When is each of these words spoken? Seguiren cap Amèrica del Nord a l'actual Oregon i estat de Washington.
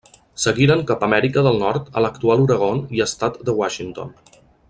Seguiren 0.43 0.79
cap 0.91 1.03
Amèrica 1.07 1.43
del 1.47 1.59
Nord 1.65 1.91
a 2.01 2.03
l'actual 2.05 2.43
Oregon 2.47 2.81
i 3.01 3.05
estat 3.07 3.39
de 3.51 3.57
Washington. 3.61 4.17